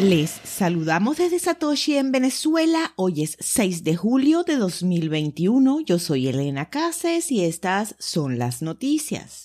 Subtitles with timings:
[0.00, 2.92] Les saludamos desde Satoshi en Venezuela.
[2.96, 5.80] Hoy es 6 de julio de 2021.
[5.82, 9.44] Yo soy Elena Cases y estas son las noticias.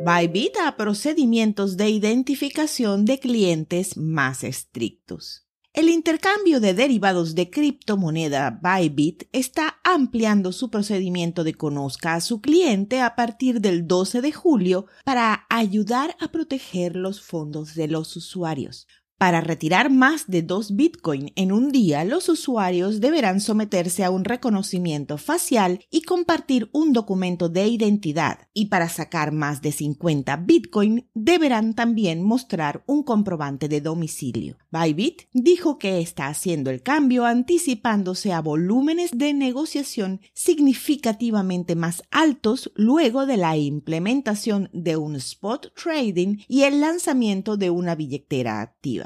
[0.00, 5.45] Bybit a procedimientos de identificación de clientes más estrictos.
[5.76, 12.40] El intercambio de derivados de criptomoneda Bybit está ampliando su procedimiento de conozca a su
[12.40, 18.16] cliente a partir del 12 de julio para ayudar a proteger los fondos de los
[18.16, 18.88] usuarios.
[19.18, 24.26] Para retirar más de dos Bitcoin en un día, los usuarios deberán someterse a un
[24.26, 28.40] reconocimiento facial y compartir un documento de identidad.
[28.52, 34.58] Y para sacar más de 50 Bitcoin, deberán también mostrar un comprobante de domicilio.
[34.70, 42.70] Bybit dijo que está haciendo el cambio anticipándose a volúmenes de negociación significativamente más altos
[42.74, 49.05] luego de la implementación de un spot trading y el lanzamiento de una billetera activa.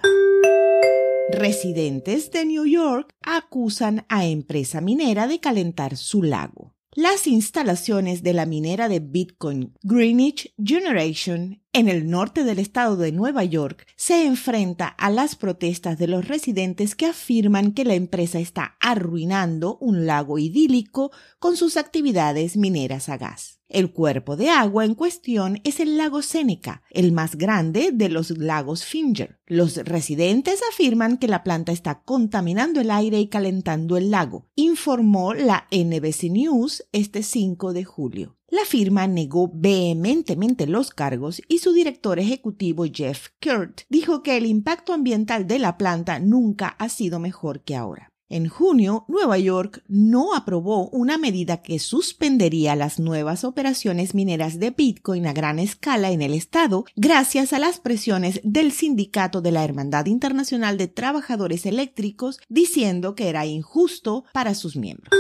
[1.33, 6.75] Residentes de New York acusan a empresa minera de calentar su lago.
[6.93, 13.13] Las instalaciones de la minera de Bitcoin Greenwich Generation en el norte del estado de
[13.13, 18.41] Nueva York se enfrenta a las protestas de los residentes que afirman que la empresa
[18.41, 23.61] está arruinando un lago idílico con sus actividades mineras a gas.
[23.69, 28.37] El cuerpo de agua en cuestión es el lago Seneca, el más grande de los
[28.37, 29.39] lagos Finger.
[29.47, 35.35] Los residentes afirman que la planta está contaminando el aire y calentando el lago, informó
[35.35, 38.40] la NBC News este 5 de julio.
[38.51, 44.45] La firma negó vehementemente los cargos y su director ejecutivo Jeff Kurt dijo que el
[44.45, 48.11] impacto ambiental de la planta nunca ha sido mejor que ahora.
[48.29, 54.71] En junio, Nueva York no aprobó una medida que suspendería las nuevas operaciones mineras de
[54.71, 59.63] Bitcoin a gran escala en el estado gracias a las presiones del sindicato de la
[59.63, 65.11] Hermandad Internacional de Trabajadores Eléctricos diciendo que era injusto para sus miembros.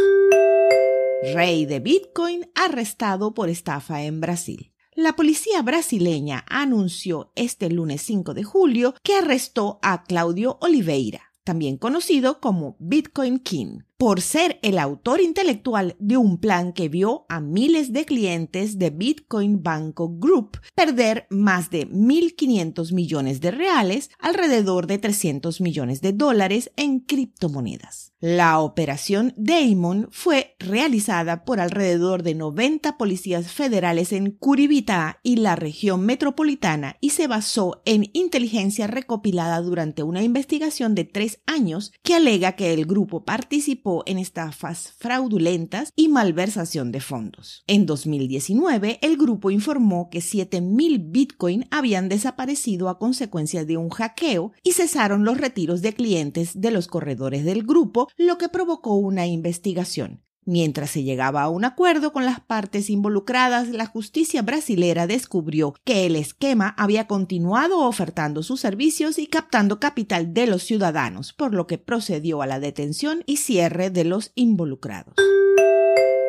[1.22, 4.72] Rey de Bitcoin arrestado por estafa en Brasil.
[4.94, 11.76] La policía brasileña anunció este lunes 5 de julio que arrestó a Claudio Oliveira, también
[11.76, 17.42] conocido como Bitcoin King, por ser el autor intelectual de un plan que vio a
[17.42, 24.86] miles de clientes de Bitcoin Banco Group perder más de 1.500 millones de reales, alrededor
[24.86, 28.14] de 300 millones de dólares en criptomonedas.
[28.20, 35.56] La operación Damon fue realizada por alrededor de 90 policías federales en Curibita y la
[35.56, 42.14] región metropolitana y se basó en inteligencia recopilada durante una investigación de tres años que
[42.14, 47.62] alega que el grupo participó en estafas fraudulentas y malversación de fondos.
[47.66, 54.52] En 2019, el grupo informó que 7.000 Bitcoin habían desaparecido a consecuencia de un hackeo
[54.62, 59.26] y cesaron los retiros de clientes de los corredores del grupo, lo que provocó una
[59.26, 60.22] investigación.
[60.46, 66.06] Mientras se llegaba a un acuerdo con las partes involucradas, la justicia brasilera descubrió que
[66.06, 71.66] el esquema había continuado ofertando sus servicios y captando capital de los ciudadanos, por lo
[71.66, 75.14] que procedió a la detención y cierre de los involucrados.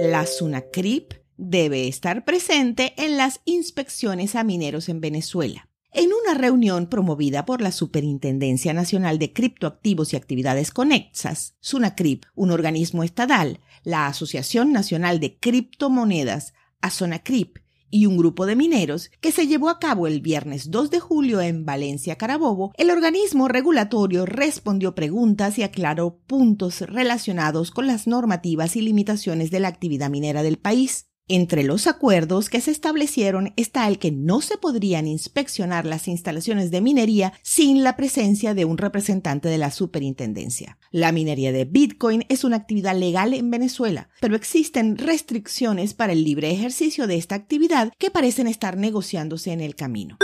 [0.00, 5.68] La SUNACRIP debe estar presente en las inspecciones a mineros en Venezuela.
[5.94, 12.50] En una reunión promovida por la Superintendencia Nacional de Criptoactivos y Actividades Conexas, SUNACRIP, un
[12.50, 17.58] organismo estatal, la Asociación Nacional de Criptomonedas, ASONACRIP
[17.90, 21.42] y un grupo de mineros que se llevó a cabo el viernes 2 de julio
[21.42, 28.76] en Valencia, Carabobo, el organismo regulatorio respondió preguntas y aclaró puntos relacionados con las normativas
[28.76, 31.11] y limitaciones de la actividad minera del país.
[31.28, 36.72] Entre los acuerdos que se establecieron está el que no se podrían inspeccionar las instalaciones
[36.72, 40.78] de minería sin la presencia de un representante de la superintendencia.
[40.90, 46.24] La minería de Bitcoin es una actividad legal en Venezuela, pero existen restricciones para el
[46.24, 50.18] libre ejercicio de esta actividad que parecen estar negociándose en el camino.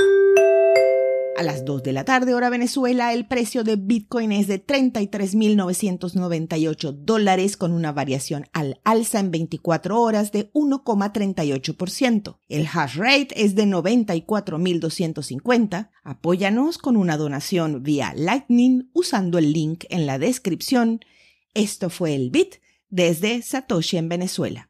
[1.38, 6.90] A las 2 de la tarde, hora Venezuela, el precio de Bitcoin es de 33.998
[6.90, 12.38] dólares con una variación al alza en 24 horas de 1,38%.
[12.49, 15.90] El hash rate es de 94.250.
[16.02, 20.99] Apóyanos con una donación vía Lightning usando el link en la descripción.
[21.55, 22.56] Esto fue el Bit
[22.88, 24.69] desde Satoshi en Venezuela.